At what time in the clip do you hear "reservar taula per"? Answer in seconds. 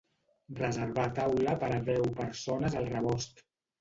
0.59-1.71